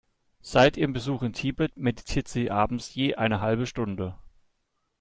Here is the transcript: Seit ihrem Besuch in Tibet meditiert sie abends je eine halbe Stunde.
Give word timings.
Seit 0.41 0.77
ihrem 0.77 0.93
Besuch 0.93 1.21
in 1.21 1.31
Tibet 1.31 1.77
meditiert 1.77 2.27
sie 2.27 2.49
abends 2.49 2.95
je 2.95 3.13
eine 3.13 3.39
halbe 3.39 3.67
Stunde. 3.67 4.17